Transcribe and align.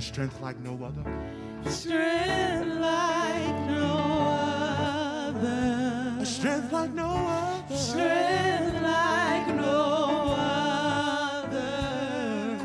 Lord, 0.00 0.06
strength 0.06 0.40
like 0.40 0.58
no 0.60 0.82
other. 0.82 1.04
Strength 1.70 2.80
like 2.80 3.60
no 3.68 3.98
other. 5.28 6.24
Strength 6.24 6.72
like 6.72 6.94
no 6.94 7.10
other. 7.10 7.76
Strength 7.76 8.80
like 8.82 9.46
no 9.56 10.34
other. 10.38 11.58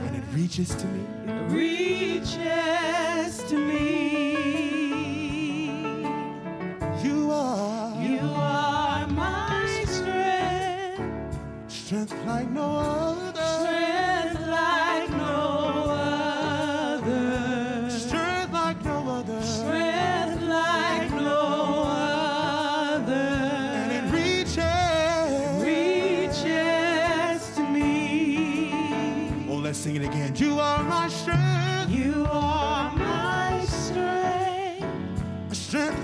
And 0.06 0.16
it 0.16 0.24
reaches 0.34 0.70
to 0.76 0.88
me. 0.88 1.06
It 1.28 1.52
reaches 1.52 3.44
to 3.50 3.58
me. 3.58 4.38
You 7.04 7.32
are. 7.32 8.02
You 8.02 8.20
are 8.22 9.08
my 9.08 9.84
strength. 9.86 11.38
Strength 11.68 12.14
like 12.26 12.50
no 12.50 12.78
other. 12.78 13.25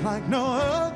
like 0.04 0.28
no 0.28 0.46
other. 0.46 0.91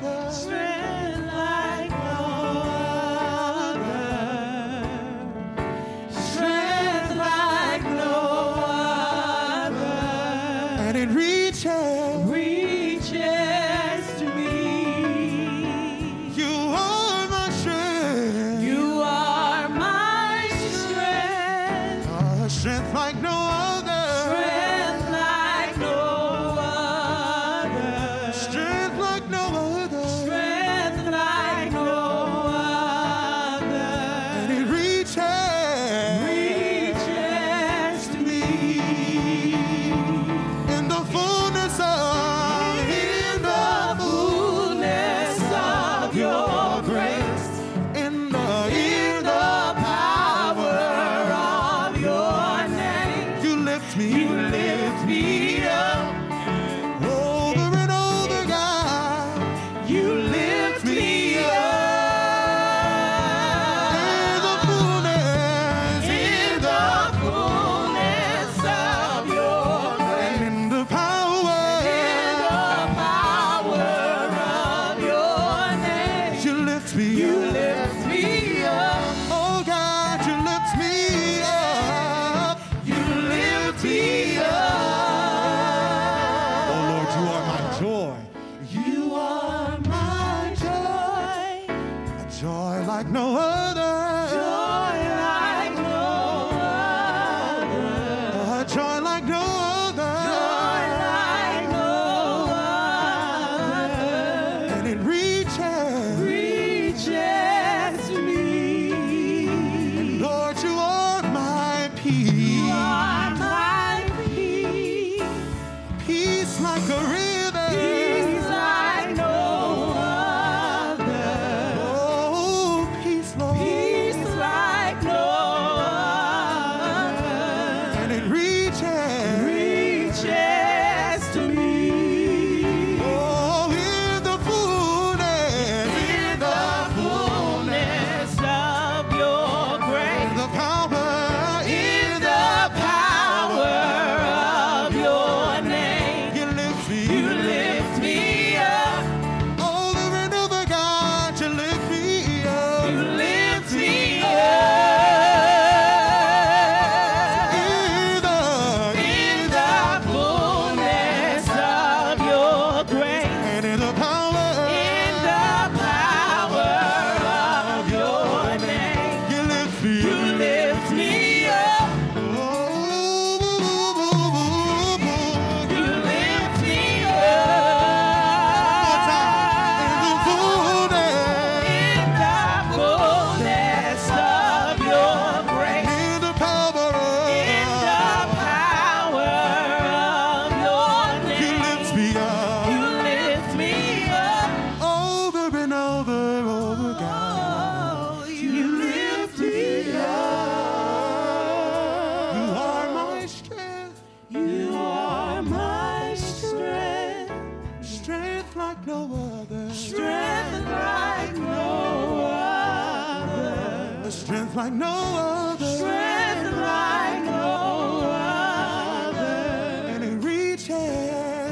me 53.96 54.24
live. 54.28 54.85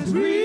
is 0.04 0.12
real. 0.12 0.43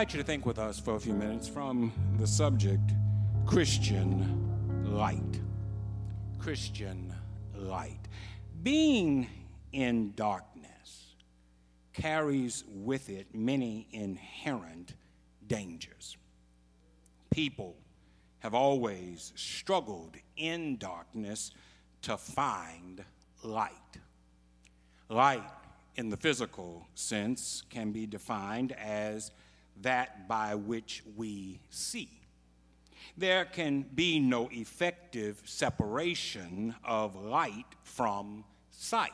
Invite 0.00 0.14
you 0.14 0.18
to 0.18 0.24
think 0.24 0.46
with 0.46 0.58
us 0.58 0.80
for 0.80 0.94
a 0.94 0.98
few 0.98 1.12
minutes 1.12 1.46
from 1.46 1.92
the 2.18 2.26
subject 2.26 2.94
Christian 3.44 4.82
light. 4.82 5.40
Christian 6.38 7.14
light. 7.54 8.08
Being 8.62 9.26
in 9.74 10.14
darkness 10.16 11.16
carries 11.92 12.64
with 12.66 13.10
it 13.10 13.26
many 13.34 13.88
inherent 13.92 14.94
dangers. 15.46 16.16
People 17.28 17.76
have 18.38 18.54
always 18.54 19.34
struggled 19.36 20.16
in 20.38 20.78
darkness 20.78 21.50
to 22.00 22.16
find 22.16 23.04
light. 23.42 23.98
Light, 25.10 25.42
in 25.96 26.08
the 26.08 26.16
physical 26.16 26.86
sense, 26.94 27.64
can 27.68 27.92
be 27.92 28.06
defined 28.06 28.72
as 28.72 29.30
that 29.82 30.28
by 30.28 30.54
which 30.54 31.02
we 31.16 31.60
see. 31.70 32.10
There 33.16 33.44
can 33.44 33.82
be 33.82 34.18
no 34.18 34.48
effective 34.52 35.42
separation 35.44 36.74
of 36.84 37.16
light 37.16 37.66
from 37.82 38.44
sight. 38.70 39.12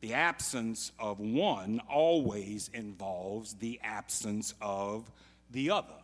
The 0.00 0.14
absence 0.14 0.92
of 0.98 1.20
one 1.20 1.80
always 1.88 2.70
involves 2.72 3.54
the 3.54 3.80
absence 3.82 4.54
of 4.60 5.10
the 5.50 5.70
other. 5.70 5.94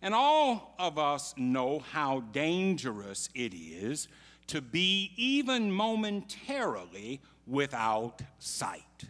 And 0.00 0.14
all 0.14 0.74
of 0.78 0.98
us 0.98 1.34
know 1.36 1.78
how 1.78 2.20
dangerous 2.32 3.28
it 3.34 3.54
is 3.54 4.08
to 4.48 4.60
be 4.60 5.12
even 5.16 5.70
momentarily 5.70 7.20
without 7.46 8.22
sight. 8.38 9.04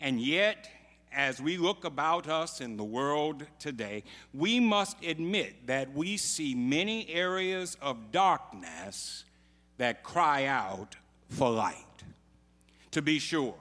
And 0.00 0.20
yet, 0.20 0.68
as 1.12 1.40
we 1.40 1.56
look 1.56 1.84
about 1.84 2.28
us 2.28 2.60
in 2.60 2.76
the 2.76 2.84
world 2.84 3.44
today, 3.58 4.04
we 4.32 4.60
must 4.60 5.02
admit 5.04 5.66
that 5.66 5.92
we 5.94 6.16
see 6.16 6.54
many 6.54 7.08
areas 7.08 7.76
of 7.80 8.12
darkness 8.12 9.24
that 9.78 10.02
cry 10.02 10.46
out 10.46 10.96
for 11.28 11.50
light. 11.50 11.76
To 12.92 13.02
be 13.02 13.18
sure, 13.18 13.54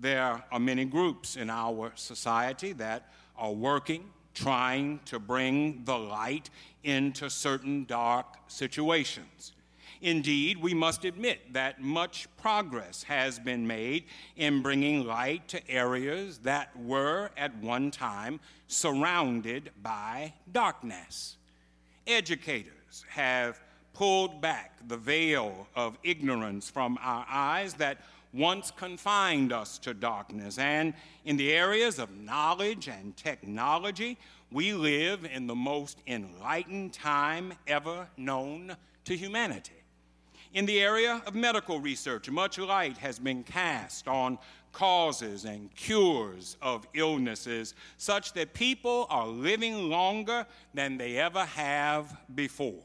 there 0.00 0.42
are 0.50 0.60
many 0.60 0.84
groups 0.84 1.36
in 1.36 1.50
our 1.50 1.92
society 1.94 2.72
that 2.74 3.12
are 3.36 3.52
working 3.52 4.10
trying 4.34 5.00
to 5.04 5.18
bring 5.18 5.84
the 5.84 5.98
light 5.98 6.50
into 6.84 7.28
certain 7.28 7.84
dark 7.84 8.26
situations. 8.48 9.52
Indeed, 10.02 10.58
we 10.60 10.74
must 10.74 11.04
admit 11.04 11.52
that 11.52 11.80
much 11.80 12.26
progress 12.36 13.04
has 13.04 13.38
been 13.38 13.68
made 13.68 14.04
in 14.36 14.60
bringing 14.60 15.06
light 15.06 15.46
to 15.48 15.70
areas 15.70 16.38
that 16.38 16.76
were 16.76 17.30
at 17.36 17.56
one 17.58 17.92
time 17.92 18.40
surrounded 18.66 19.70
by 19.80 20.34
darkness. 20.50 21.36
Educators 22.04 23.04
have 23.10 23.60
pulled 23.94 24.40
back 24.40 24.76
the 24.88 24.96
veil 24.96 25.68
of 25.76 25.96
ignorance 26.02 26.68
from 26.68 26.98
our 27.00 27.24
eyes 27.30 27.74
that 27.74 27.98
once 28.34 28.72
confined 28.72 29.52
us 29.52 29.78
to 29.78 29.94
darkness. 29.94 30.58
And 30.58 30.94
in 31.24 31.36
the 31.36 31.52
areas 31.52 32.00
of 32.00 32.10
knowledge 32.10 32.88
and 32.88 33.16
technology, 33.16 34.18
we 34.50 34.72
live 34.72 35.24
in 35.32 35.46
the 35.46 35.54
most 35.54 35.98
enlightened 36.08 36.92
time 36.92 37.54
ever 37.68 38.08
known 38.16 38.76
to 39.04 39.16
humanity. 39.16 39.81
In 40.54 40.66
the 40.66 40.80
area 40.80 41.22
of 41.26 41.34
medical 41.34 41.80
research, 41.80 42.28
much 42.28 42.58
light 42.58 42.98
has 42.98 43.18
been 43.18 43.42
cast 43.42 44.06
on 44.06 44.38
causes 44.72 45.46
and 45.46 45.74
cures 45.74 46.58
of 46.60 46.86
illnesses 46.92 47.74
such 47.96 48.34
that 48.34 48.52
people 48.52 49.06
are 49.08 49.26
living 49.26 49.88
longer 49.88 50.46
than 50.74 50.98
they 50.98 51.16
ever 51.16 51.46
have 51.46 52.14
before. 52.34 52.84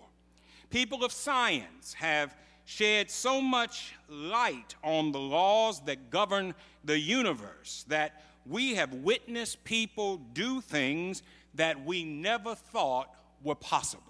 People 0.69 1.03
of 1.03 1.11
science 1.11 1.93
have 1.93 2.37
shed 2.63 3.11
so 3.11 3.41
much 3.41 3.93
light 4.07 4.75
on 4.81 5.11
the 5.11 5.19
laws 5.19 5.81
that 5.81 6.09
govern 6.09 6.55
the 6.85 6.97
universe 6.97 7.83
that 7.89 8.23
we 8.45 8.75
have 8.75 8.93
witnessed 8.93 9.61
people 9.65 10.21
do 10.31 10.61
things 10.61 11.21
that 11.55 11.83
we 11.83 12.05
never 12.05 12.55
thought 12.55 13.13
were 13.43 13.55
possible. 13.55 14.03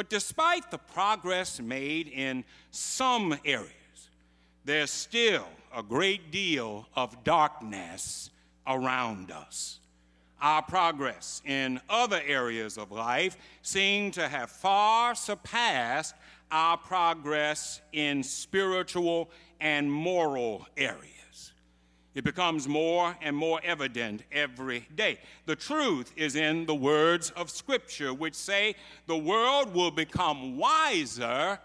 But 0.00 0.08
despite 0.08 0.70
the 0.70 0.78
progress 0.78 1.60
made 1.60 2.08
in 2.08 2.42
some 2.70 3.36
areas, 3.44 3.68
there's 4.64 4.90
still 4.90 5.46
a 5.76 5.82
great 5.82 6.30
deal 6.30 6.86
of 6.96 7.22
darkness 7.22 8.30
around 8.66 9.30
us. 9.30 9.78
Our 10.40 10.62
progress 10.62 11.42
in 11.44 11.82
other 11.90 12.22
areas 12.26 12.78
of 12.78 12.90
life 12.90 13.36
seem 13.60 14.10
to 14.12 14.26
have 14.26 14.48
far 14.50 15.14
surpassed 15.14 16.14
our 16.50 16.78
progress 16.78 17.82
in 17.92 18.22
spiritual 18.22 19.28
and 19.60 19.92
moral 19.92 20.66
areas. 20.78 21.19
It 22.14 22.24
becomes 22.24 22.66
more 22.66 23.16
and 23.22 23.36
more 23.36 23.60
evident 23.62 24.22
every 24.32 24.86
day. 24.96 25.18
The 25.46 25.54
truth 25.54 26.12
is 26.16 26.34
in 26.34 26.66
the 26.66 26.74
words 26.74 27.30
of 27.30 27.50
Scripture, 27.50 28.12
which 28.12 28.34
say 28.34 28.74
the 29.06 29.16
world 29.16 29.72
will 29.72 29.92
become 29.92 30.56
wiser 30.56 31.58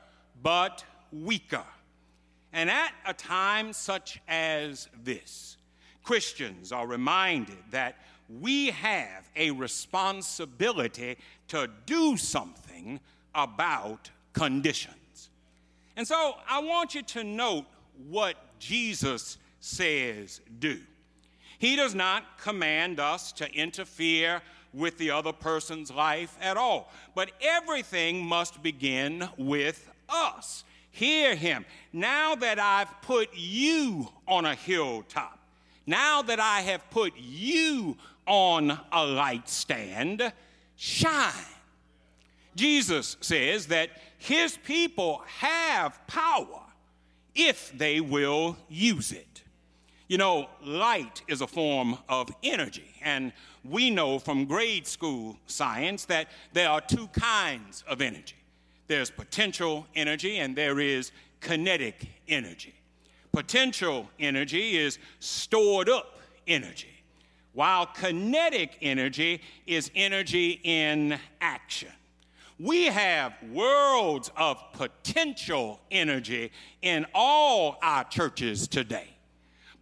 but 0.43 0.85
weaker. 1.11 1.65
And 2.53 2.69
at 2.69 2.93
a 3.05 3.13
time 3.13 3.73
such 3.73 4.21
as 4.27 4.87
this, 5.03 5.57
Christians 6.03 6.71
are 6.71 6.85
reminded 6.85 7.57
that 7.71 7.97
we 8.29 8.67
have 8.67 9.29
a 9.35 9.51
responsibility 9.51 11.17
to 11.47 11.69
do 11.85 12.17
something 12.17 12.99
about 13.33 14.09
conditions. 14.33 15.29
And 15.97 16.07
so 16.07 16.35
I 16.47 16.59
want 16.59 16.93
you 16.93 17.01
to 17.01 17.23
note 17.23 17.65
what 18.09 18.35
Jesus 18.59 19.37
says 19.65 20.41
do. 20.59 20.79
He 21.57 21.75
does 21.75 21.95
not 21.95 22.37
command 22.39 22.99
us 22.99 23.31
to 23.33 23.51
interfere 23.51 24.41
with 24.73 24.97
the 24.97 25.09
other 25.09 25.31
person's 25.33 25.89
life 25.89 26.37
at 26.41 26.57
all, 26.57 26.91
but 27.15 27.31
everything 27.41 28.23
must 28.23 28.61
begin 28.61 29.27
with 29.37 29.89
us. 30.07 30.63
Hear 30.91 31.35
him. 31.35 31.65
Now 31.91 32.35
that 32.35 32.59
I've 32.59 33.01
put 33.01 33.29
you 33.33 34.09
on 34.27 34.45
a 34.45 34.53
hilltop, 34.53 35.39
now 35.87 36.21
that 36.21 36.39
I 36.39 36.61
have 36.61 36.87
put 36.91 37.13
you 37.17 37.97
on 38.27 38.77
a 38.91 39.05
light 39.05 39.49
stand, 39.49 40.31
shine. 40.75 41.33
Jesus 42.55 43.17
says 43.19 43.67
that 43.67 43.89
his 44.17 44.57
people 44.57 45.23
have 45.39 46.05
power 46.07 46.61
if 47.33 47.77
they 47.77 47.99
will 47.99 48.57
use 48.69 49.11
it. 49.11 49.34
You 50.07 50.19
know, 50.19 50.49
light 50.63 51.23
is 51.27 51.41
a 51.41 51.47
form 51.47 51.97
of 52.07 52.29
energy, 52.43 52.93
and 53.01 53.33
we 53.63 53.89
know 53.89 54.19
from 54.19 54.45
grade 54.45 54.85
school 54.85 55.37
science 55.47 56.05
that 56.05 56.27
there 56.53 56.69
are 56.69 56.81
two 56.81 57.07
kinds 57.07 57.83
of 57.87 58.01
energy 58.01 58.35
there's 58.87 59.09
potential 59.09 59.87
energy, 59.95 60.37
and 60.37 60.55
there 60.55 60.79
is 60.79 61.11
kinetic 61.41 62.07
energy. 62.27 62.75
Potential 63.31 64.09
energy 64.19 64.77
is 64.77 64.99
stored 65.19 65.89
up 65.89 66.19
energy, 66.47 67.03
while 67.53 67.87
kinetic 67.87 68.77
energy 68.81 69.41
is 69.65 69.89
energy 69.95 70.59
in 70.63 71.19
action. 71.41 71.91
We 72.59 72.85
have 72.85 73.33
worlds 73.51 74.31
of 74.37 74.63
potential 74.73 75.81
energy 75.91 76.51
in 76.81 77.05
all 77.13 77.77
our 77.81 78.03
churches 78.05 78.67
today. 78.67 79.14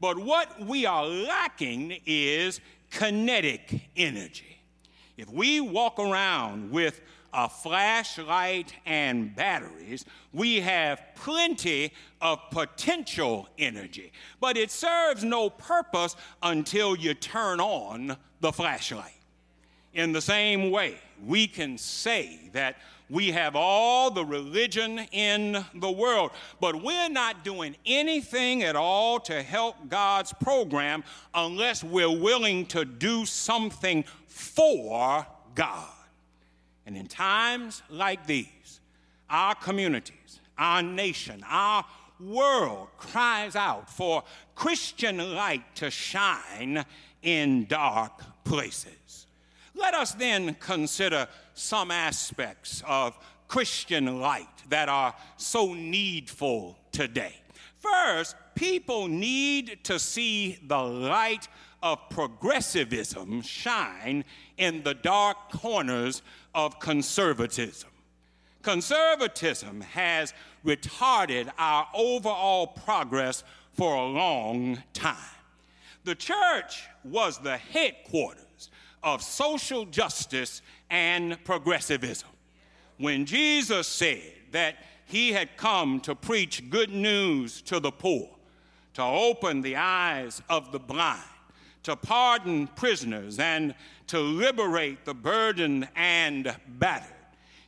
But 0.04 0.18
what 0.18 0.60
we 0.60 0.86
are 0.86 1.06
lacking 1.06 2.02
is 2.06 2.60
kinetic 2.92 3.88
energy. 3.96 4.60
If 5.16 5.30
we 5.30 5.62
walk 5.62 5.98
around 5.98 6.72
with 6.72 7.00
a 7.32 7.48
flashlight 7.48 8.74
and 8.86 9.34
batteries, 9.34 10.04
we 10.34 10.60
have 10.60 11.02
plenty 11.16 11.94
of 12.20 12.42
potential 12.52 13.48
energy. 13.58 14.12
But 14.42 14.58
it 14.58 14.72
serves 14.72 15.24
no 15.24 15.50
purpose 15.50 16.18
until 16.42 16.98
you 16.98 17.14
turn 17.14 17.62
on 17.62 18.18
the 18.42 18.52
flashlight. 18.52 19.22
In 19.94 20.12
the 20.12 20.20
same 20.20 20.70
way, 20.70 20.98
we 21.26 21.48
can 21.48 21.78
say 21.78 22.50
that 22.52 22.76
we 23.14 23.32
have 23.32 23.56
all 23.56 24.10
the 24.10 24.26
religion 24.26 25.00
in 25.12 25.64
the 25.76 25.92
world, 25.92 26.32
but 26.60 26.82
we're 26.82 27.10
not 27.10 27.44
doing 27.44 27.76
anything 27.86 28.64
at 28.64 28.76
all 28.76 29.20
to 29.20 29.44
help 29.44 29.76
God's 29.88 30.34
program 30.34 31.04
unless 31.36 31.84
we're 31.84 32.10
willing 32.10 32.66
to 32.68 32.84
do 32.84 33.24
something 33.26 34.04
for 34.26 35.28
God. 35.54 35.88
And 36.88 36.98
in 36.98 37.06
times 37.06 37.84
like 37.88 38.26
these, 38.26 38.82
our 39.30 39.54
communities, 39.54 40.42
our 40.58 40.82
nation, 40.82 41.46
our 41.48 41.86
world 42.20 42.88
cries 42.98 43.56
out 43.56 43.92
for 43.92 44.24
Christian 44.56 45.36
light 45.36 45.76
to 45.76 45.92
shine 45.92 46.84
in 47.22 47.66
dark 47.66 48.24
places. 48.44 49.28
Let 49.76 49.94
us 49.94 50.14
then 50.14 50.56
consider 50.56 51.28
some 51.54 51.92
aspects 51.92 52.84
of 52.88 53.18
Christian 53.48 54.20
light 54.20 54.48
that 54.70 54.90
are 54.90 55.14
so 55.38 55.74
needful 55.74 56.78
today. 56.92 57.36
First, 57.80 58.36
people 58.56 59.08
need 59.08 59.84
to 59.84 60.00
see 60.00 60.60
the 60.66 60.82
light 60.82 61.48
of 61.82 62.10
progressivism 62.10 63.42
shine 63.42 64.24
in 64.58 64.84
the 64.84 64.94
dark 64.94 65.52
corners 65.52 66.22
of 66.56 66.80
conservatism. 66.80 67.90
Conservatism 68.62 69.82
has 69.82 70.34
retarded 70.66 71.52
our 71.58 71.88
overall 71.94 72.68
progress 72.68 73.44
for 73.74 73.96
a 73.96 74.06
long 74.06 74.82
time. 74.94 75.18
The 76.06 76.16
church 76.16 76.84
was 77.04 77.38
the 77.40 77.58
headquarters 77.58 78.43
of 79.04 79.22
social 79.22 79.86
justice 79.86 80.62
and 80.90 81.44
progressivism. 81.44 82.30
When 82.98 83.26
Jesus 83.26 83.88
said 83.88 84.34
that 84.52 84.76
he 85.06 85.34
had 85.34 85.58
come 85.58 86.00
to 86.02 86.16
preach 86.16 86.70
good 86.70 86.90
news 86.90 87.62
to 87.64 87.80
the 87.80 87.92
poor, 87.92 88.30
to 88.94 89.04
open 89.04 89.62
the 89.62 89.76
eyes 89.76 90.42
of 90.50 90.72
the 90.72 90.80
blind, 90.80 91.22
to 91.84 91.96
pardon 91.96 92.68
prisoners, 92.68 93.40
and 93.40 93.76
to 94.08 94.20
liberate 94.20 95.06
the 95.06 95.14
burdened 95.14 95.90
and 95.96 96.56
battered, 96.68 97.10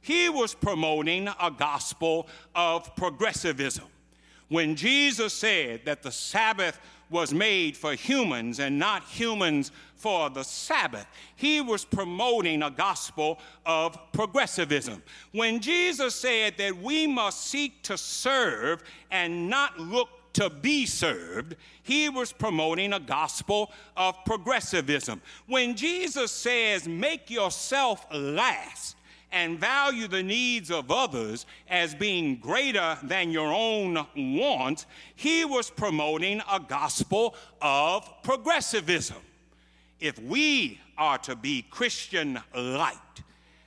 he 0.01 0.29
was 0.29 0.53
promoting 0.53 1.27
a 1.41 1.51
gospel 1.51 2.27
of 2.53 2.95
progressivism. 2.95 3.85
When 4.49 4.75
Jesus 4.75 5.33
said 5.33 5.81
that 5.85 6.03
the 6.03 6.11
Sabbath 6.11 6.79
was 7.09 7.33
made 7.33 7.77
for 7.77 7.93
humans 7.93 8.59
and 8.59 8.79
not 8.79 9.03
humans 9.03 9.71
for 9.95 10.29
the 10.29 10.43
Sabbath. 10.43 11.05
He 11.35 11.61
was 11.61 11.85
promoting 11.85 12.63
a 12.63 12.71
gospel 12.71 13.39
of 13.65 13.97
progressivism. 14.11 15.03
When 15.31 15.59
Jesus 15.59 16.15
said 16.15 16.55
that 16.57 16.77
we 16.77 17.07
must 17.07 17.47
seek 17.47 17.81
to 17.83 17.97
serve 17.97 18.83
and 19.11 19.49
not 19.49 19.79
look 19.79 20.09
to 20.33 20.49
be 20.49 20.85
served, 20.85 21.55
he 21.83 22.09
was 22.09 22.33
promoting 22.33 22.93
a 22.93 22.99
gospel 22.99 23.71
of 23.95 24.15
progressivism. 24.25 25.21
When 25.47 25.75
Jesus 25.75 26.31
says, 26.31 26.87
make 26.87 27.29
yourself 27.29 28.05
last, 28.11 28.94
and 29.35 29.59
value 29.59 30.07
the 30.07 30.23
needs 30.23 30.71
of 30.71 30.89
others 30.89 31.45
as 31.67 31.93
being 31.93 32.37
greater 32.37 32.97
than 33.03 33.31
your 33.31 33.51
own 33.53 33.99
wants, 34.15 34.85
he 35.13 35.43
was 35.43 35.69
promoting 35.69 36.41
a 36.49 36.57
gospel 36.57 37.35
of 37.61 38.09
progressivism. 38.23 39.17
If 39.99 40.17
we 40.19 40.79
are 40.97 41.17
to 41.19 41.35
be 41.35 41.65
Christian 41.69 42.39
light, 42.55 42.95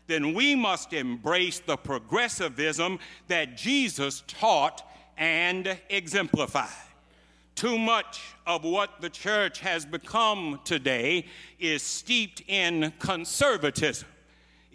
then 0.06 0.32
we 0.32 0.54
must 0.54 0.94
embrace 0.94 1.60
the 1.60 1.76
progressivism 1.76 2.98
that 3.26 3.58
Jesus 3.58 4.22
taught 4.26 4.90
and 5.18 5.78
exemplified. 5.90 6.68
Too 7.54 7.76
much 7.76 8.22
of 8.46 8.64
what 8.64 9.02
the 9.02 9.10
church 9.10 9.60
has 9.60 9.84
become 9.84 10.60
today 10.64 11.26
is 11.58 11.82
steeped 11.82 12.42
in 12.46 12.90
conservatism 12.98 14.08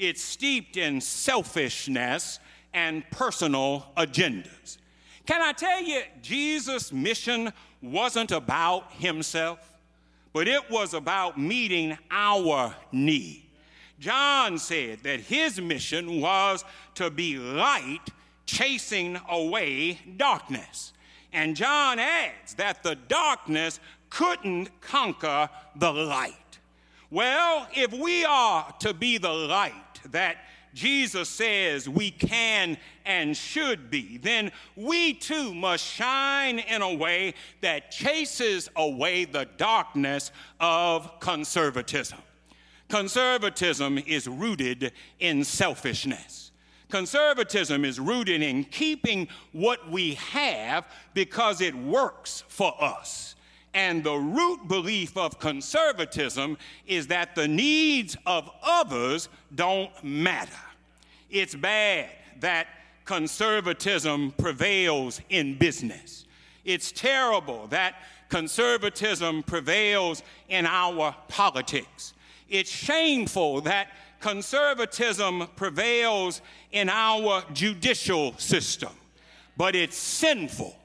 it's 0.07 0.23
steeped 0.23 0.77
in 0.77 1.01
selfishness 1.01 2.39
and 2.73 3.09
personal 3.11 3.87
agendas. 3.97 4.77
Can 5.25 5.41
I 5.41 5.53
tell 5.53 5.81
you, 5.81 6.01
Jesus' 6.21 6.91
mission 6.91 7.53
wasn't 7.81 8.31
about 8.31 8.91
himself, 8.93 9.59
but 10.33 10.47
it 10.47 10.69
was 10.69 10.93
about 10.93 11.39
meeting 11.39 11.97
our 12.11 12.75
need. 12.91 13.43
John 13.99 14.57
said 14.57 14.99
that 15.03 15.21
his 15.21 15.61
mission 15.61 16.19
was 16.19 16.65
to 16.95 17.09
be 17.09 17.37
light 17.37 18.01
chasing 18.45 19.19
away 19.29 19.99
darkness. 20.17 20.93
And 21.31 21.55
John 21.55 21.99
adds 21.99 22.55
that 22.55 22.83
the 22.83 22.95
darkness 22.95 23.79
couldn't 24.09 24.69
conquer 24.81 25.49
the 25.75 25.91
light. 25.91 26.35
Well, 27.13 27.67
if 27.75 27.93
we 27.93 28.25
are 28.25 28.73
to 28.79 28.91
be 28.91 29.19
the 29.19 29.29
light 29.29 29.99
that 30.09 30.37
Jesus 30.73 31.29
says 31.29 31.87
we 31.87 32.09
can 32.09 32.75
and 33.05 33.37
should 33.37 33.91
be, 33.91 34.17
then 34.17 34.51
we 34.75 35.13
too 35.13 35.53
must 35.53 35.85
shine 35.85 36.57
in 36.57 36.81
a 36.81 36.91
way 36.91 37.35
that 37.61 37.91
chases 37.91 38.67
away 38.75 39.25
the 39.25 39.47
darkness 39.57 40.31
of 40.59 41.19
conservatism. 41.19 42.17
Conservatism 42.89 43.99
is 43.99 44.27
rooted 44.27 44.91
in 45.19 45.43
selfishness. 45.43 46.49
Conservatism 46.89 47.85
is 47.85 47.99
rooted 47.99 48.41
in 48.41 48.63
keeping 48.63 49.27
what 49.51 49.87
we 49.91 50.15
have 50.15 50.87
because 51.13 51.61
it 51.61 51.75
works 51.75 52.43
for 52.47 52.73
us. 52.83 53.35
And 53.73 54.03
the 54.03 54.15
root 54.15 54.67
belief 54.67 55.17
of 55.17 55.39
conservatism 55.39 56.57
is 56.85 57.07
that 57.07 57.35
the 57.35 57.47
needs 57.47 58.15
of 58.25 58.49
others 58.61 59.29
don't 59.55 59.91
matter. 60.03 60.51
It's 61.29 61.55
bad 61.55 62.09
that 62.39 62.67
conservatism 63.05 64.31
prevails 64.37 65.21
in 65.29 65.57
business. 65.57 66.25
It's 66.63 66.91
terrible 66.91 67.67
that 67.67 67.95
conservatism 68.29 69.43
prevails 69.43 70.23
in 70.49 70.65
our 70.65 71.15
politics. 71.27 72.13
It's 72.49 72.69
shameful 72.69 73.61
that 73.61 73.89
conservatism 74.19 75.47
prevails 75.55 76.41
in 76.71 76.89
our 76.89 77.43
judicial 77.53 78.37
system. 78.37 78.91
But 79.57 79.75
it's 79.75 79.97
sinful 79.97 80.75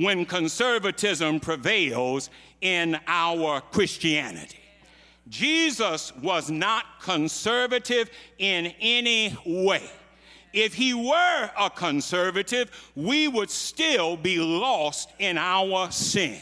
when 0.00 0.24
conservatism 0.24 1.38
prevails 1.38 2.30
in 2.62 2.98
our 3.06 3.60
Christianity. 3.60 4.56
Jesus 5.28 6.12
was 6.22 6.50
not 6.50 6.84
conservative 7.02 8.10
in 8.38 8.72
any 8.80 9.36
way. 9.44 9.82
If 10.54 10.74
he 10.74 10.94
were 10.94 11.50
a 11.58 11.70
conservative, 11.70 12.90
we 12.96 13.28
would 13.28 13.50
still 13.50 14.16
be 14.16 14.38
lost 14.38 15.12
in 15.18 15.36
our 15.36 15.92
sin. 15.92 16.40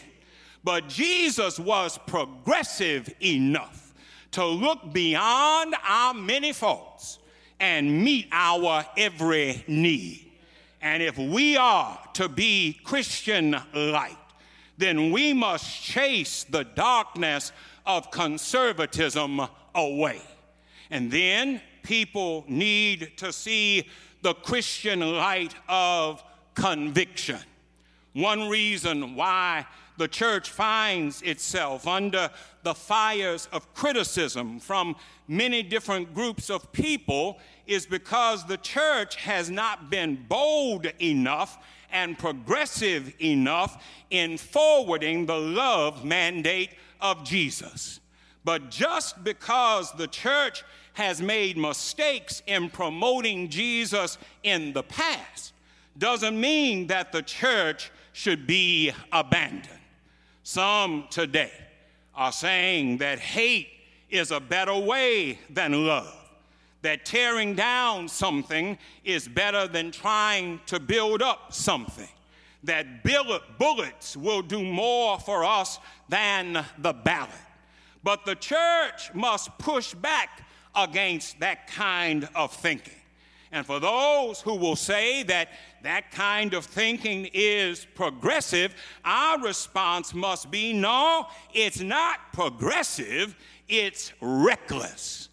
But 0.62 0.88
Jesus 0.88 1.59
was 1.59 1.99
progressive 2.07 3.12
enough 3.21 3.93
to 4.33 4.45
look 4.45 4.93
beyond 4.93 5.75
our 5.87 6.15
many 6.15 6.53
faults 6.53 7.19
and 7.59 8.05
meet 8.05 8.29
our 8.31 8.87
every 8.97 9.65
need. 9.67 10.27
And 10.80 11.02
if 11.02 11.18
we 11.18 11.56
are 11.56 11.99
to 12.14 12.28
be 12.28 12.80
Christian 12.85 13.56
light, 13.75 14.16
then 14.76 15.11
we 15.11 15.32
must 15.32 15.82
chase 15.82 16.44
the 16.44 16.64
darkness 16.64 17.52
of 17.85 18.11
conservatism 18.11 19.40
away. 19.75 20.20
And 20.90 21.11
then 21.11 21.61
people 21.82 22.44
need 22.49 23.12
to 23.16 23.32
see 23.32 23.88
the 24.23 24.35
Christian 24.35 25.00
light 25.00 25.54
of 25.68 26.23
conviction. 26.54 27.40
One 28.12 28.49
reason 28.49 29.14
why 29.14 29.66
the 29.99 30.09
church 30.09 30.50
finds 30.50 31.21
itself 31.23 31.87
under 31.87 32.31
the 32.62 32.75
fires 32.75 33.49
of 33.52 33.73
criticism 33.75 34.59
from 34.61 34.97
many 35.26 35.62
different 35.62 36.14
groups 36.14 36.49
of 36.49 36.73
people 36.73 37.38
is 37.67 37.85
because 37.85 38.47
the 38.47 38.57
church 38.59 39.17
has 39.17 39.50
not 39.50 39.90
been 39.90 40.25
bold 40.28 40.87
enough 41.00 41.59
and 41.90 42.19
progressive 42.19 43.12
enough 43.21 43.85
in 44.11 44.38
forwarding 44.38 45.26
the 45.26 45.38
love 45.38 46.05
mandate 46.05 46.71
of 47.00 47.25
Jesus. 47.25 48.00
But 48.45 48.71
just 48.71 49.23
because 49.25 49.93
the 49.93 50.07
church 50.07 50.64
has 50.95 51.21
made 51.21 51.57
mistakes 51.57 52.43
in 52.47 52.71
promoting 52.71 53.49
Jesus 53.49 54.19
in 54.43 54.73
the 54.73 54.83
past 54.83 55.52
doesn't 55.99 56.40
mean 56.40 56.87
that 56.88 57.12
the 57.12 57.23
church 57.23 57.90
should 58.12 58.47
be 58.47 58.93
abandoned. 59.12 59.77
Some 60.50 61.05
today 61.11 61.52
are 62.14 62.33
saying 62.33 62.97
that 62.99 63.19
hate 63.19 63.69
is 64.09 64.31
a 64.31 64.40
better 64.40 64.75
way 64.75 65.38
than 65.50 65.87
love 65.87 66.17
that 66.81 67.05
tearing 67.05 67.55
down 67.55 68.09
something 68.09 68.78
is 69.05 69.28
better 69.28 69.69
than 69.69 69.90
trying 69.90 70.59
to 70.64 70.81
build 70.81 71.21
up 71.21 71.52
something. 71.52 72.09
That 72.64 73.05
bullets 73.59 74.17
will 74.17 74.40
do 74.40 74.62
more 74.64 75.21
for 75.21 75.45
us 75.45 75.81
than 76.09 76.64
the 76.78 76.95
ballot. 76.95 77.28
But 78.02 78.25
the 78.25 78.35
church 78.35 79.12
must 79.12 79.50
push 79.59 79.93
back 79.93 80.49
against 80.75 81.40
that 81.40 81.67
kind 81.67 82.26
of 82.35 82.55
thinking. 82.55 82.98
And 83.50 83.64
for 83.64 83.81
those 83.81 84.40
who 84.40 84.57
will 84.57 84.76
say 84.76 85.23
that 85.25 85.49
that 85.83 86.11
kind 86.11 86.52
of 86.52 86.67
thinking 86.67 87.31
is 87.33 87.87
progressive, 87.95 88.75
our 89.05 89.40
response 89.40 90.12
must 90.12 90.50
be 90.50 90.73
no, 90.73 91.26
it's 91.55 91.81
not 91.81 92.33
progressive, 92.33 93.35
it's 93.69 94.12
reckless. 94.21 95.31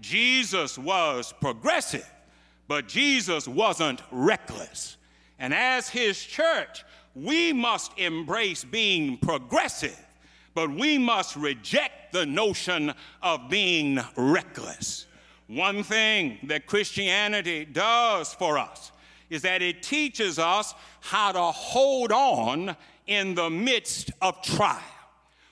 Jesus 0.00 0.78
was 0.78 1.34
progressive, 1.40 2.08
but 2.68 2.88
Jesus 2.88 3.46
wasn't 3.46 4.02
reckless. 4.10 4.96
And 5.38 5.52
as 5.52 5.88
his 5.88 6.22
church, 6.22 6.84
we 7.14 7.52
must 7.52 7.98
embrace 7.98 8.64
being 8.64 9.18
progressive, 9.18 9.98
but 10.54 10.70
we 10.70 10.96
must 10.96 11.36
reject 11.36 12.12
the 12.12 12.24
notion 12.24 12.94
of 13.22 13.48
being 13.48 13.98
reckless. 14.16 15.06
One 15.48 15.82
thing 15.82 16.38
that 16.44 16.66
Christianity 16.66 17.64
does 17.64 18.34
for 18.34 18.58
us 18.58 18.92
is 19.30 19.42
that 19.42 19.62
it 19.62 19.82
teaches 19.82 20.38
us 20.38 20.74
how 21.00 21.32
to 21.32 21.40
hold 21.40 22.12
on 22.12 22.76
in 23.06 23.34
the 23.34 23.48
midst 23.48 24.10
of 24.20 24.40
trial. 24.42 24.82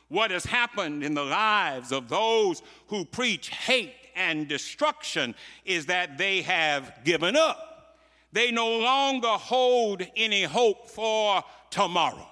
What 0.08 0.30
has 0.30 0.44
happened 0.44 1.02
in 1.02 1.14
the 1.14 1.24
lives 1.24 1.92
of 1.92 2.08
those 2.08 2.62
who 2.88 3.04
preach 3.04 3.48
hate 3.48 3.94
and 4.14 4.46
destruction 4.46 5.34
is 5.64 5.86
that 5.86 6.18
they 6.18 6.42
have 6.42 7.00
given 7.04 7.34
up. 7.34 7.98
They 8.32 8.50
no 8.50 8.78
longer 8.78 9.28
hold 9.28 10.02
any 10.14 10.42
hope 10.42 10.90
for 10.90 11.42
tomorrow. 11.70 12.28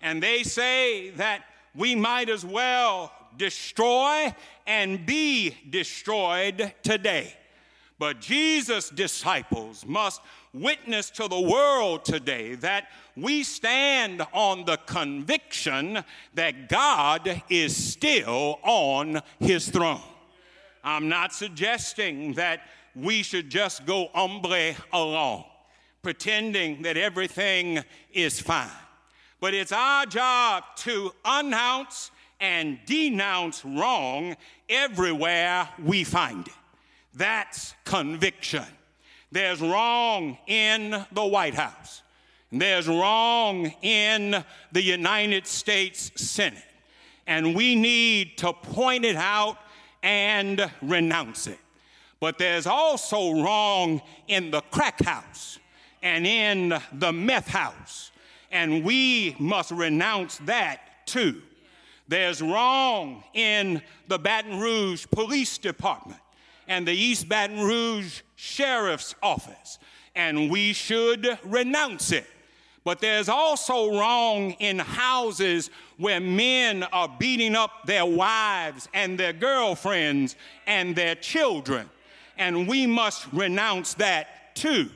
And 0.00 0.22
they 0.22 0.42
say 0.42 1.10
that 1.10 1.44
we 1.74 1.94
might 1.94 2.28
as 2.28 2.44
well 2.44 3.12
destroy 3.36 4.34
and 4.66 5.04
be 5.04 5.56
destroyed 5.70 6.72
today. 6.82 7.34
But 7.98 8.20
Jesus' 8.20 8.90
disciples 8.90 9.86
must 9.86 10.20
witness 10.52 11.08
to 11.10 11.28
the 11.28 11.40
world 11.40 12.04
today 12.04 12.56
that 12.56 12.88
we 13.16 13.42
stand 13.42 14.22
on 14.32 14.64
the 14.64 14.76
conviction 14.86 16.02
that 16.34 16.68
God 16.68 17.42
is 17.48 17.76
still 17.76 18.58
on 18.62 19.20
his 19.38 19.68
throne. 19.68 20.00
I'm 20.82 21.08
not 21.08 21.32
suggesting 21.32 22.34
that 22.34 22.62
we 22.94 23.22
should 23.22 23.50
just 23.50 23.86
go 23.86 24.08
ombre 24.14 24.74
along, 24.92 25.44
pretending 26.02 26.82
that 26.82 26.96
everything 26.96 27.84
is 28.12 28.40
fine. 28.40 28.68
But 29.40 29.54
it's 29.54 29.72
our 29.72 30.06
job 30.06 30.64
to 30.78 31.12
announce 31.24 32.11
and 32.42 32.78
denounce 32.86 33.64
wrong 33.64 34.36
everywhere 34.68 35.68
we 35.82 36.02
find 36.02 36.46
it. 36.46 36.54
That's 37.14 37.74
conviction. 37.84 38.66
There's 39.30 39.60
wrong 39.60 40.36
in 40.48 41.06
the 41.12 41.24
White 41.24 41.54
House. 41.54 42.02
There's 42.50 42.88
wrong 42.88 43.72
in 43.80 44.44
the 44.72 44.82
United 44.82 45.46
States 45.46 46.10
Senate. 46.16 46.64
And 47.26 47.54
we 47.54 47.76
need 47.76 48.36
to 48.38 48.52
point 48.52 49.04
it 49.04 49.16
out 49.16 49.56
and 50.02 50.68
renounce 50.82 51.46
it. 51.46 51.60
But 52.18 52.38
there's 52.38 52.66
also 52.66 53.40
wrong 53.40 54.02
in 54.26 54.50
the 54.50 54.62
crack 54.62 55.02
house 55.02 55.60
and 56.02 56.26
in 56.26 56.74
the 56.92 57.12
meth 57.12 57.48
house. 57.48 58.10
And 58.50 58.84
we 58.84 59.36
must 59.38 59.70
renounce 59.70 60.38
that 60.38 61.06
too. 61.06 61.40
There's 62.12 62.42
wrong 62.42 63.24
in 63.32 63.80
the 64.06 64.18
Baton 64.18 64.60
Rouge 64.60 65.06
Police 65.10 65.56
Department 65.56 66.20
and 66.68 66.86
the 66.86 66.92
East 66.92 67.26
Baton 67.26 67.62
Rouge 67.62 68.20
Sheriff's 68.36 69.14
Office, 69.22 69.78
and 70.14 70.50
we 70.50 70.74
should 70.74 71.38
renounce 71.42 72.12
it. 72.12 72.26
But 72.84 73.00
there's 73.00 73.30
also 73.30 73.98
wrong 73.98 74.50
in 74.58 74.78
houses 74.78 75.70
where 75.96 76.20
men 76.20 76.82
are 76.82 77.08
beating 77.18 77.56
up 77.56 77.86
their 77.86 78.04
wives 78.04 78.90
and 78.92 79.18
their 79.18 79.32
girlfriends 79.32 80.36
and 80.66 80.94
their 80.94 81.14
children, 81.14 81.88
and 82.36 82.68
we 82.68 82.86
must 82.86 83.26
renounce 83.32 83.94
that 83.94 84.54
too. 84.54 84.90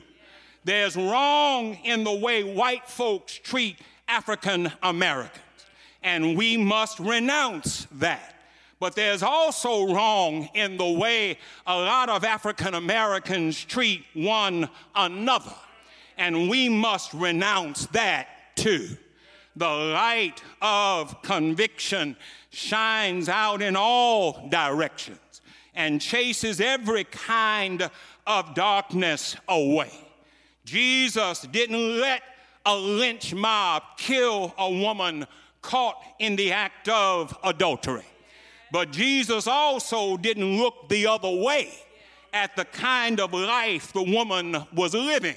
There's 0.65 0.95
wrong 0.95 1.79
in 1.83 2.03
the 2.03 2.13
way 2.13 2.43
white 2.43 2.87
folks 2.87 3.39
treat 3.39 3.77
African 4.07 4.71
Americans 4.83 5.41
and 6.07 6.37
we 6.37 6.55
must 6.55 6.99
renounce 6.99 7.85
that. 7.91 8.33
But 8.79 8.95
there's 8.95 9.23
also 9.23 9.93
wrong 9.93 10.47
in 10.53 10.77
the 10.77 10.89
way 10.89 11.37
a 11.65 11.75
lot 11.77 12.07
of 12.07 12.23
African 12.23 12.75
Americans 12.75 13.61
treat 13.61 14.05
one 14.13 14.69
another, 14.95 15.53
and 16.17 16.49
we 16.49 16.69
must 16.69 17.13
renounce 17.13 17.87
that 17.87 18.29
too. 18.55 18.95
The 19.57 19.67
light 19.67 20.41
of 20.61 21.21
conviction 21.23 22.15
shines 22.51 23.27
out 23.27 23.61
in 23.61 23.75
all 23.75 24.47
directions 24.47 25.41
and 25.75 25.99
chases 25.99 26.61
every 26.61 27.03
kind 27.03 27.91
of 28.25 28.55
darkness 28.55 29.35
away. 29.49 29.91
Jesus 30.63 31.41
didn't 31.41 31.99
let 31.99 32.21
a 32.65 32.77
lynch 32.77 33.33
mob 33.33 33.83
kill 33.97 34.53
a 34.57 34.71
woman 34.71 35.27
caught 35.67 36.01
in 36.17 36.37
the 36.37 36.53
act 36.53 36.87
of 36.87 37.37
adultery. 37.43 38.05
But 38.71 38.91
Jesus 38.91 39.47
also 39.47 40.15
didn't 40.15 40.57
look 40.57 40.87
the 40.87 41.07
other 41.07 41.29
way 41.29 41.73
at 42.33 42.55
the 42.55 42.63
kind 42.65 43.19
of 43.19 43.33
life 43.33 43.91
the 43.91 44.03
woman 44.03 44.55
was 44.73 44.93
living. 44.93 45.35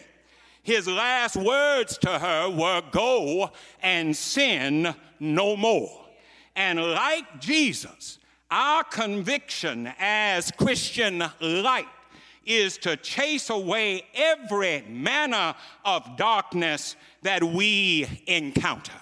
His 0.62 0.86
last 0.86 1.34
words 1.34 1.98
to 1.98 2.18
her 2.18 2.48
were, 2.48 2.80
Go 2.92 3.50
and 3.82 4.16
sin 4.16 4.94
no 5.18 5.56
more. 5.56 5.90
And 6.54 6.80
like 6.80 7.40
Jesus, 7.40 8.18
our 8.52 8.84
conviction 8.84 9.92
as 9.98 10.52
Christian 10.52 11.24
light 11.40 11.88
is 12.44 12.78
to 12.78 12.96
chase 12.96 13.50
away 13.50 14.04
every 14.14 14.82
manner 14.88 15.54
of 15.84 16.16
darkness 16.16 16.94
that 17.22 17.42
we 17.42 18.06
encounter. 18.26 18.92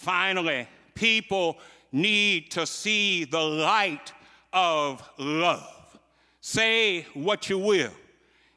Finally, 0.00 0.66
people 0.94 1.58
need 1.92 2.50
to 2.50 2.66
see 2.66 3.26
the 3.26 3.38
light 3.38 4.14
of 4.50 5.06
love. 5.18 5.98
Say 6.40 7.02
what 7.12 7.50
you 7.50 7.58
will. 7.58 7.92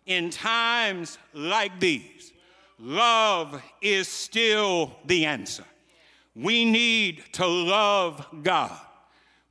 In 0.05 0.29
times 0.29 1.17
like 1.33 1.81
these, 1.81 2.31
love 2.79 3.61
is 3.81 4.07
still 4.07 4.95
the 5.03 5.25
answer. 5.25 5.65
We 6.33 6.63
need 6.63 7.21
to 7.33 7.45
love 7.45 8.25
God. 8.41 8.79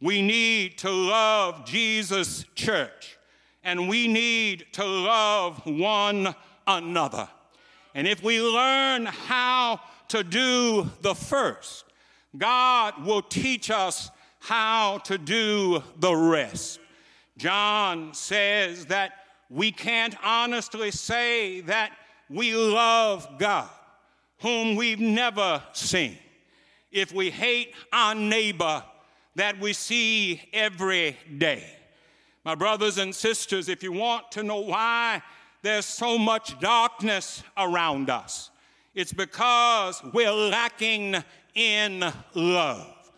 We 0.00 0.22
need 0.22 0.78
to 0.78 0.90
love 0.90 1.66
Jesus' 1.66 2.46
church. 2.54 3.18
And 3.64 3.86
we 3.86 4.08
need 4.08 4.64
to 4.72 4.84
love 4.86 5.60
one 5.66 6.34
another. 6.66 7.28
And 7.94 8.08
if 8.08 8.22
we 8.22 8.40
learn 8.40 9.04
how 9.04 9.78
to 10.12 10.22
do 10.22 10.90
the 11.00 11.14
first, 11.14 11.86
God 12.36 13.02
will 13.06 13.22
teach 13.22 13.70
us 13.70 14.10
how 14.40 14.98
to 15.04 15.16
do 15.16 15.82
the 16.00 16.14
rest. 16.14 16.80
John 17.38 18.12
says 18.12 18.84
that 18.86 19.12
we 19.48 19.72
can't 19.72 20.14
honestly 20.22 20.90
say 20.90 21.62
that 21.62 21.92
we 22.28 22.54
love 22.54 23.26
God, 23.38 23.70
whom 24.40 24.76
we've 24.76 25.00
never 25.00 25.62
seen, 25.72 26.18
if 26.90 27.10
we 27.14 27.30
hate 27.30 27.74
our 27.90 28.14
neighbor 28.14 28.84
that 29.36 29.58
we 29.60 29.72
see 29.72 30.42
every 30.52 31.16
day. 31.38 31.64
My 32.44 32.54
brothers 32.54 32.98
and 32.98 33.14
sisters, 33.14 33.70
if 33.70 33.82
you 33.82 33.92
want 33.92 34.30
to 34.32 34.42
know 34.42 34.60
why 34.60 35.22
there's 35.62 35.86
so 35.86 36.18
much 36.18 36.60
darkness 36.60 37.42
around 37.56 38.10
us, 38.10 38.50
it's 38.94 39.12
because 39.12 40.02
we're 40.12 40.32
lacking 40.32 41.16
in 41.54 42.04
love. 42.34 43.10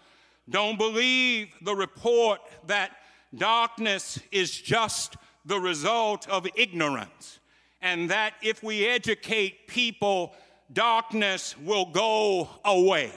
Don't 0.48 0.78
believe 0.78 1.48
the 1.62 1.74
report 1.74 2.40
that 2.66 2.92
darkness 3.34 4.20
is 4.30 4.52
just 4.52 5.16
the 5.44 5.58
result 5.58 6.28
of 6.28 6.46
ignorance, 6.54 7.38
and 7.82 8.10
that 8.10 8.34
if 8.42 8.62
we 8.62 8.86
educate 8.86 9.66
people, 9.66 10.32
darkness 10.72 11.56
will 11.58 11.86
go 11.86 12.48
away. 12.64 13.12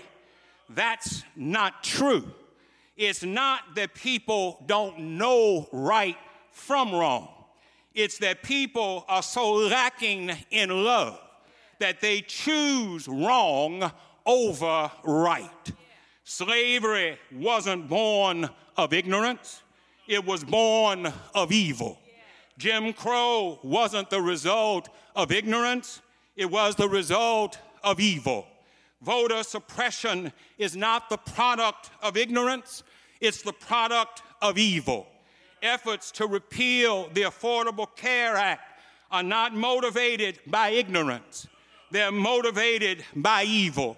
That's 0.70 1.24
not 1.36 1.84
true. 1.84 2.32
It's 2.98 3.24
not 3.24 3.76
that 3.76 3.94
people 3.94 4.64
don't 4.66 5.00
know 5.18 5.70
right 5.72 6.18
from 6.52 6.94
wrong, 6.94 7.30
it's 7.94 8.18
that 8.18 8.42
people 8.42 9.06
are 9.08 9.22
so 9.22 9.54
lacking 9.54 10.32
in 10.50 10.70
love 10.70 11.20
that 11.80 12.02
they 12.02 12.22
choose 12.22 13.08
wrong 13.08 13.92
over 14.26 14.92
right. 15.04 15.72
Slavery 16.24 17.18
wasn't 17.32 17.88
born 17.88 18.50
of 18.76 18.94
ignorance, 18.94 19.62
it 20.08 20.26
was 20.26 20.44
born 20.44 21.12
of 21.34 21.52
evil. 21.52 22.00
Jim 22.58 22.92
Crow 22.92 23.60
wasn't 23.64 24.10
the 24.10 24.22
result 24.22 24.90
of 25.16 25.32
ignorance, 25.32 26.02
it 26.36 26.50
was 26.50 26.76
the 26.76 26.90
result 26.90 27.60
of 27.84 28.00
evil. 28.00 28.48
Voter 29.02 29.44
suppression 29.44 30.34
is 30.58 30.76
not 30.76 31.10
the 31.10 31.18
product 31.18 31.92
of 32.02 32.18
ignorance, 32.18 32.84
it's 33.22 33.42
the 33.42 33.54
product 33.54 34.24
of 34.42 34.58
evil. 34.58 35.08
Efforts 35.62 36.12
to 36.12 36.28
repeal 36.28 37.10
the 37.14 37.24
Affordable 37.24 37.88
Care 37.96 38.36
Act 38.36 38.80
are 39.12 39.24
not 39.24 39.54
motivated 39.54 40.40
by 40.48 40.70
ignorance, 40.70 41.48
they're 41.92 42.12
motivated 42.12 43.04
by 43.16 43.44
evil. 43.44 43.98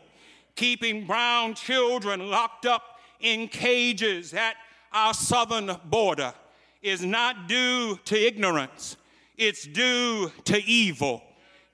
Keeping 0.56 1.06
brown 1.06 1.54
children 1.54 2.30
locked 2.30 2.66
up 2.66 3.00
in 3.20 3.48
cages 3.48 4.34
at 4.34 4.56
our 4.92 5.14
southern 5.14 5.76
border 5.86 6.34
is 6.82 7.04
not 7.04 7.48
due 7.48 8.00
to 8.06 8.16
ignorance, 8.16 8.98
it's 9.38 9.66
due 9.66 10.32
to 10.46 10.64
evil. 10.64 11.24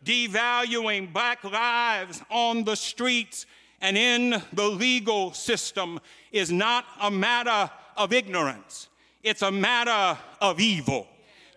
Devaluing 0.03 1.11
black 1.11 1.43
lives 1.43 2.21
on 2.29 2.63
the 2.63 2.75
streets 2.75 3.45
and 3.81 3.97
in 3.97 4.41
the 4.53 4.67
legal 4.67 5.33
system 5.33 5.99
is 6.31 6.51
not 6.51 6.85
a 7.01 7.09
matter 7.09 7.69
of 7.97 8.13
ignorance, 8.13 8.89
it's 9.23 9.41
a 9.41 9.51
matter 9.51 10.17
of 10.41 10.59
evil. 10.59 11.07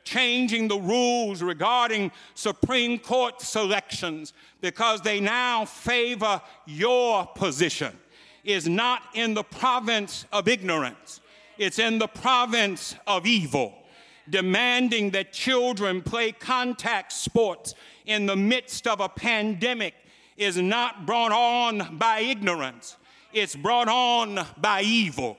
Changing 0.08 0.68
the 0.68 0.78
rules 0.78 1.42
regarding 1.42 2.10
Supreme 2.34 2.98
Court 2.98 3.42
selections 3.42 4.32
because 4.62 5.02
they 5.02 5.20
now 5.20 5.66
favor 5.66 6.40
your 6.64 7.26
position 7.26 7.94
is 8.42 8.66
not 8.66 9.02
in 9.12 9.34
the 9.34 9.42
province 9.42 10.24
of 10.32 10.48
ignorance, 10.48 11.20
it's 11.58 11.78
in 11.78 11.98
the 11.98 12.06
province 12.06 12.94
of 13.06 13.26
evil. 13.26 13.74
Demanding 14.30 15.10
that 15.10 15.34
children 15.34 16.00
play 16.00 16.32
contact 16.32 17.12
sports 17.12 17.74
in 18.06 18.24
the 18.24 18.36
midst 18.36 18.86
of 18.86 19.00
a 19.00 19.10
pandemic 19.10 19.92
is 20.38 20.56
not 20.56 21.04
brought 21.04 21.32
on 21.32 21.98
by 21.98 22.20
ignorance, 22.20 22.96
it's 23.34 23.54
brought 23.54 23.88
on 23.88 24.46
by 24.56 24.80
evil. 24.80 25.36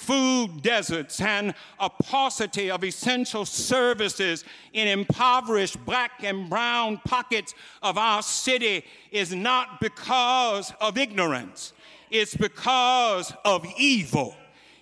Food 0.00 0.62
deserts 0.62 1.20
and 1.20 1.52
a 1.78 1.90
paucity 1.90 2.70
of 2.70 2.82
essential 2.84 3.44
services 3.44 4.46
in 4.72 4.88
impoverished 4.88 5.84
black 5.84 6.24
and 6.24 6.48
brown 6.48 6.96
pockets 7.04 7.54
of 7.82 7.98
our 7.98 8.22
city 8.22 8.82
is 9.12 9.34
not 9.34 9.78
because 9.78 10.72
of 10.80 10.96
ignorance, 10.96 11.74
it's 12.10 12.34
because 12.34 13.34
of 13.44 13.66
evil. 13.76 14.34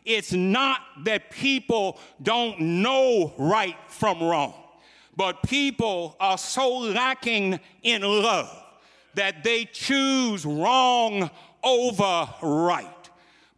It's 0.05 0.33
not 0.33 0.83
that 1.03 1.33
people 1.33 1.99
don't 2.23 2.61
know 2.61 3.35
right 3.39 3.77
from 3.89 4.23
wrong, 4.23 4.55
but 5.17 5.43
people 5.43 6.15
are 6.21 6.39
so 6.39 6.79
lacking 6.79 7.59
in 7.83 8.03
love 8.03 8.57
that 9.15 9.43
they 9.43 9.65
choose 9.65 10.47
wrong 10.47 11.29
over 11.65 12.29
right. 12.41 12.98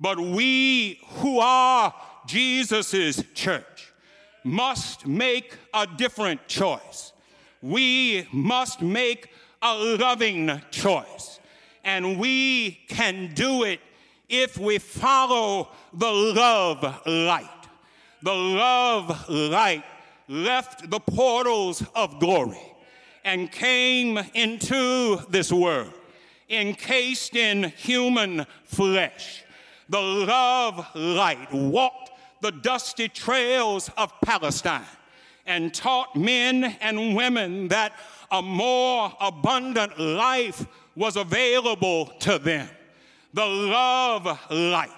But 0.01 0.19
we 0.19 1.01
who 1.19 1.39
are 1.41 1.95
Jesus' 2.27 3.23
church 3.35 3.93
must 4.45 5.07
make 5.07 5.55
a 5.75 5.87
different 5.87 6.49
choice. 6.49 7.13
We 7.61 8.27
must 8.33 8.81
make 8.81 9.29
a 9.61 9.75
loving 9.75 10.61
choice. 10.71 11.41
And 11.85 12.19
we 12.19 12.81
can 12.89 13.35
do 13.35 13.65
it 13.65 13.81
if 14.29 14.57
we 14.57 14.79
follow 14.79 15.69
the 15.93 16.11
love 16.11 16.83
light. 17.07 17.49
The 18.23 18.35
love 18.35 19.29
light 19.29 19.85
left 20.29 20.89
the 20.91 21.01
portals 21.01 21.83
of 21.95 22.21
glory 22.21 22.61
and 23.25 23.51
came 23.51 24.19
into 24.35 25.19
this 25.29 25.53
world, 25.53 25.93
encased 26.49 27.35
in 27.35 27.65
human 27.77 28.47
flesh. 28.65 29.45
The 29.91 30.01
love 30.01 30.87
light 30.95 31.53
walked 31.53 32.13
the 32.41 32.53
dusty 32.53 33.09
trails 33.09 33.91
of 33.99 34.13
Palestine 34.25 34.87
and 35.47 35.75
taught 35.75 36.15
men 36.15 36.77
and 36.81 37.17
women 37.17 37.67
that 37.69 37.93
a 38.31 38.41
more 38.41 39.13
abundant 39.21 39.99
life 39.99 40.65
was 40.95 41.17
available 41.17 42.07
to 42.21 42.39
them. 42.39 42.69
The 43.35 43.45
love 43.45 44.27
light 44.49 44.93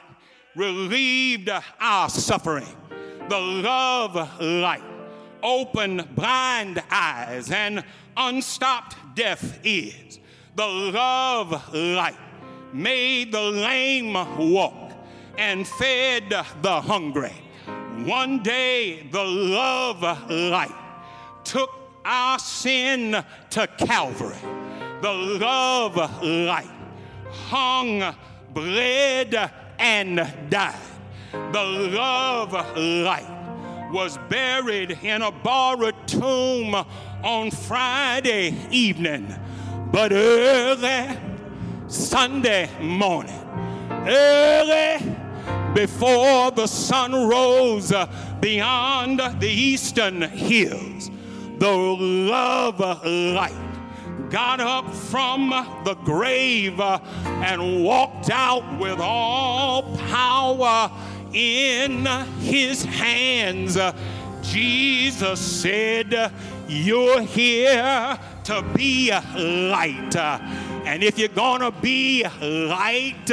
relieved 0.54 1.48
our 1.80 2.10
suffering. 2.10 2.76
The 3.30 3.40
love 3.40 4.40
light 4.42 4.82
opened 5.42 6.14
blind 6.14 6.82
eyes 6.90 7.50
and 7.50 7.82
unstopped 8.14 8.96
deaf 9.14 9.64
ears. 9.64 10.18
The 10.54 10.66
love 10.66 11.72
light 11.72 12.18
made 12.74 13.32
the 13.32 13.40
lame 13.40 14.12
walk 14.12 14.81
and 15.38 15.66
fed 15.66 16.30
the 16.62 16.80
hungry. 16.80 17.32
One 18.04 18.42
day, 18.42 19.06
the 19.10 19.24
love 19.24 20.02
light 20.30 20.74
took 21.44 21.70
our 22.04 22.38
sin 22.38 23.24
to 23.50 23.66
Calvary. 23.78 24.36
The 25.00 25.12
love 25.12 25.96
light 26.22 26.70
hung, 27.30 28.14
bled, 28.52 29.50
and 29.78 30.16
died. 30.48 30.74
The 31.32 31.62
love 31.62 32.52
light 32.76 33.90
was 33.92 34.18
buried 34.28 34.98
in 35.02 35.22
a 35.22 35.30
borrowed 35.30 36.08
tomb 36.08 36.74
on 36.74 37.50
Friday 37.50 38.54
evening. 38.70 39.34
But 39.90 40.12
early 40.12 41.18
Sunday 41.88 42.70
morning, 42.80 43.38
early 44.06 45.21
before 45.74 46.50
the 46.50 46.66
sun 46.66 47.12
rose 47.12 47.92
uh, 47.92 48.06
beyond 48.40 49.20
the 49.40 49.48
eastern 49.48 50.22
hills, 50.22 51.10
the 51.58 51.70
love 51.70 52.80
uh, 52.80 52.98
light 53.04 53.72
got 54.30 54.60
up 54.60 54.90
from 54.92 55.50
the 55.84 55.94
grave 56.04 56.80
uh, 56.80 56.98
and 57.24 57.84
walked 57.84 58.30
out 58.30 58.78
with 58.78 58.98
all 58.98 59.96
power 59.96 60.90
in 61.32 62.06
his 62.40 62.84
hands. 62.84 63.78
Jesus 64.42 65.40
said, 65.40 66.32
You're 66.68 67.22
here 67.22 68.18
to 68.44 68.62
be 68.74 69.10
light. 69.10 70.16
And 70.16 71.02
if 71.02 71.18
you're 71.18 71.28
gonna 71.28 71.70
be 71.70 72.24
light, 72.40 73.30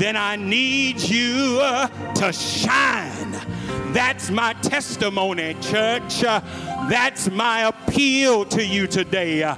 then 0.00 0.16
I 0.16 0.34
need 0.34 0.98
you 0.98 1.58
uh, 1.60 1.86
to 2.14 2.32
shine. 2.32 3.32
That's 3.92 4.30
my 4.30 4.54
testimony, 4.54 5.54
church. 5.60 6.24
Uh, 6.24 6.40
that's 6.88 7.30
my 7.30 7.66
appeal 7.66 8.46
to 8.46 8.64
you 8.64 8.86
today. 8.86 9.42
Uh, 9.42 9.56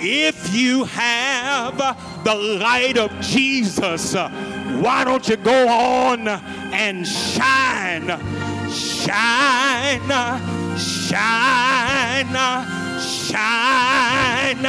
if 0.00 0.52
you 0.52 0.82
have 0.82 1.78
the 2.24 2.34
light 2.34 2.98
of 2.98 3.12
Jesus, 3.20 4.14
why 4.14 5.04
don't 5.04 5.28
you 5.28 5.36
go 5.36 5.68
on 5.68 6.26
and 6.26 7.06
shine? 7.06 8.08
Shine, 8.72 10.10
shine, 10.76 12.34
shine 13.00 14.66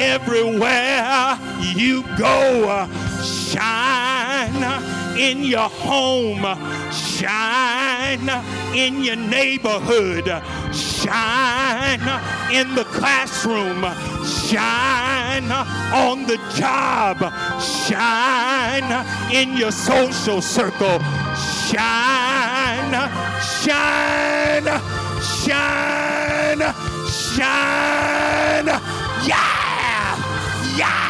everywhere 0.00 1.38
you 1.76 2.02
go. 2.18 3.07
Shine 3.48 5.18
in 5.18 5.42
your 5.42 5.70
home, 5.70 6.44
shine 6.92 8.28
in 8.76 9.02
your 9.02 9.16
neighborhood, 9.16 10.26
shine 10.74 12.06
in 12.52 12.74
the 12.74 12.84
classroom, 12.92 13.82
shine 14.26 15.50
on 15.50 16.26
the 16.26 16.36
job, 16.56 17.18
shine 17.62 19.06
in 19.32 19.56
your 19.56 19.72
social 19.72 20.42
circle, 20.42 20.98
shine, 21.70 22.92
shine, 23.62 24.68
shine, 25.22 26.74
shine. 27.08 28.66
Yeah! 29.26 30.76
Yeah! 30.76 31.07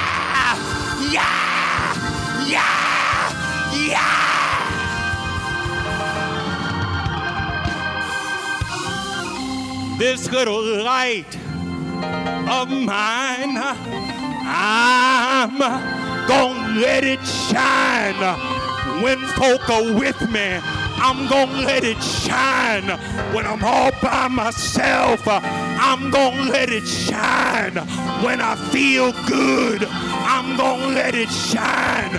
This 9.99 10.31
little 10.31 10.63
light 10.85 11.35
of 12.49 12.71
mine, 12.71 13.59
I'm 14.47 15.59
gonna 16.29 16.81
let 16.81 17.03
it 17.05 17.21
shine 17.27 18.23
when 19.03 19.19
folk 19.37 19.69
are 19.69 19.93
with 19.93 20.21
me. 20.31 20.61
I'm 21.01 21.29
gonna 21.29 21.63
let 21.67 21.85
it 21.85 22.03
shine 22.03 22.89
when 23.35 23.47
I'm 23.47 23.65
all 23.65 23.91
by 24.03 24.29
myself. 24.29 25.23
I'm 25.27 26.11
gonna 26.11 26.51
let 26.51 26.71
it 26.71 26.87
shine 26.87 27.77
when 28.23 28.41
I 28.41 28.57
feel 28.71 29.13
good. 29.27 29.83
I'm 30.31 30.59
gonna 30.59 30.89
let 30.89 31.15
it 31.15 31.31
shine 31.31 32.13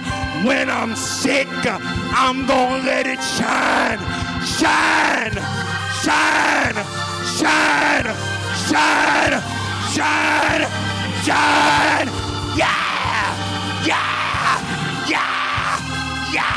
when 0.43 0.67
I'm 0.67 0.95
sick. 0.95 1.47
I'm 1.63 2.47
gonna 2.47 2.83
let 2.83 3.05
it 3.05 3.21
shine. 3.21 3.99
Shine, 4.43 5.37
shine, 6.01 6.73
shine, 7.37 8.09
shine, 8.65 9.41
shine, 9.93 10.65
shine. 11.23 12.07
Yeah, 12.57 13.85
yeah, 13.85 14.17
yeah, 15.07 16.33
yeah. 16.33 16.55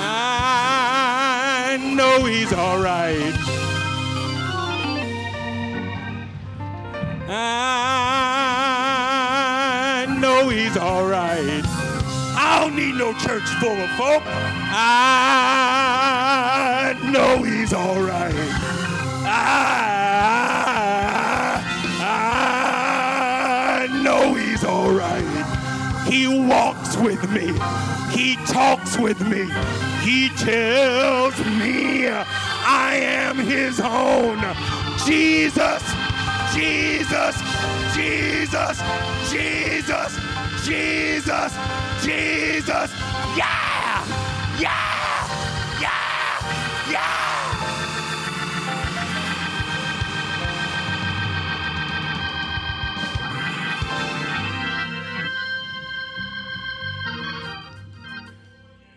I 0.00 1.78
know 1.94 2.24
he's 2.24 2.54
all 2.54 2.78
right. 2.78 3.57
I 7.30 8.96
know 10.18 10.48
he's 10.48 10.78
all 10.78 11.06
right. 11.06 11.62
I 12.40 12.60
don't 12.60 12.74
need 12.74 12.94
no 12.94 13.12
church 13.12 13.44
full 13.60 13.76
of 13.76 13.90
folk. 13.90 14.22
I 14.24 14.88
know 17.12 17.42
he's 17.42 17.74
all 17.74 18.00
right. 18.00 18.32
I, 19.26 19.68
I 22.00 23.88
know 24.02 24.32
he's 24.32 24.64
all 24.64 24.90
right. 24.90 25.44
He 26.08 26.26
walks 26.28 26.96
with 26.96 27.30
me. 27.30 27.52
He 28.10 28.36
talks 28.46 28.96
with 28.96 29.20
me. 29.28 29.50
He 30.00 30.30
tells 30.30 31.38
me 31.44 32.08
I 32.08 32.94
am 33.02 33.36
his 33.36 33.80
own. 33.80 34.42
Jesus, 35.04 35.82
Jesus, 36.54 37.36
Jesus, 37.94 38.82
Jesus, 39.30 40.18
Jesus, 40.64 41.52
Jesus. 42.02 42.90
Yeah, 43.36 44.04
yeah, 44.58 45.80
yeah, 45.80 46.90
yeah. 46.90 47.14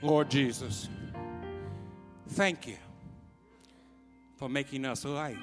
Lord 0.02 0.30
Jesus, 0.30 0.90
thank 2.30 2.68
you 2.68 2.78
for 4.38 4.50
making 4.50 4.86
us 4.86 5.06
light 5.06 5.38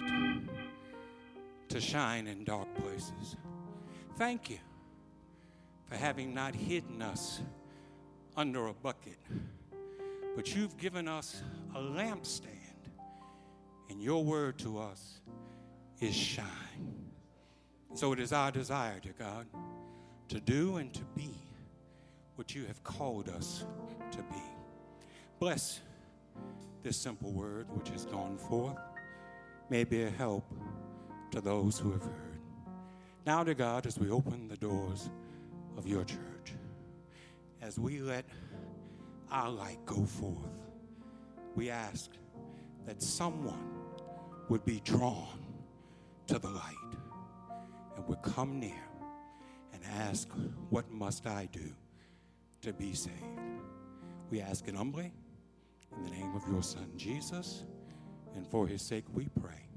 to 1.68 1.81
shine 1.81 2.26
in 2.26 2.44
dark 2.44 2.72
places. 2.76 3.37
Thank 4.16 4.50
you 4.50 4.59
for 5.87 5.96
having 5.96 6.35
not 6.35 6.54
hidden 6.54 7.02
us 7.02 7.40
under 8.37 8.66
a 8.66 8.74
bucket, 8.74 9.18
but 10.37 10.54
you've 10.54 10.76
given 10.76 11.09
us 11.09 11.42
a 11.74 11.78
lampstand, 11.78 12.46
and 13.90 14.02
your 14.02 14.24
word 14.24 14.59
to 14.59 14.78
us 14.78 15.20
is 16.00 16.14
shine. 16.14 16.46
So 17.94 18.12
it 18.12 18.20
is 18.20 18.33
our 18.33 18.50
desire, 18.50 19.00
dear 19.00 19.14
God, 19.18 19.46
to 20.28 20.40
do 20.40 20.76
and 20.76 20.92
to 20.94 21.02
be 21.16 21.31
what 22.37 22.54
you 22.54 22.64
have 22.66 22.85
called 22.85 23.28
us 23.31 23.64
to 24.12 24.18
be. 24.18 24.42
Bless 25.40 25.81
this 26.83 26.96
simple 26.96 27.33
word 27.33 27.66
which 27.70 27.88
has 27.88 28.04
gone 28.04 28.37
forth. 28.37 28.78
May 29.70 29.81
it 29.81 29.90
be 29.90 30.04
a 30.04 30.11
help 30.11 30.44
to 31.31 31.41
those 31.41 31.79
who 31.79 31.93
have 31.93 32.03
heard. 32.03 32.41
Now, 33.27 33.45
to 33.45 33.55
God, 33.55 33.87
as 33.87 33.99
we 33.99 34.11
open 34.11 34.49
the 34.49 34.57
doors 34.57 35.11
of 35.77 35.87
your 35.87 36.05
church, 36.05 36.55
as 37.61 37.79
we 37.79 38.01
let 38.01 38.25
our 39.31 39.51
light 39.51 39.85
go 39.85 40.05
forth, 40.05 40.37
we 41.55 41.71
ask 41.71 42.11
that 42.87 43.03
someone 43.03 43.69
would 44.49 44.64
be 44.64 44.81
drawn 44.81 45.29
to 46.27 46.38
the 46.38 46.49
light 46.49 46.75
and 47.97 48.07
would 48.09 48.23
come 48.23 48.59
near 48.59 48.85
and 49.73 49.83
ask, 49.99 50.29
What 50.71 50.91
must 50.91 51.27
I 51.27 51.49
do 51.53 51.73
to 52.62 52.73
be 52.73 52.95
saved? 52.95 53.14
We 54.31 54.41
ask 54.41 54.67
it 54.69 54.75
humbly 54.75 55.12
in 55.97 56.05
the 56.05 56.11
name 56.11 56.35
of 56.35 56.47
your 56.51 56.62
Son, 56.62 56.91
Jesus, 56.97 57.64
and 58.35 58.47
for 58.47 58.67
his 58.67 58.83
sake 58.83 59.05
we 59.12 59.29
pray. 59.41 59.67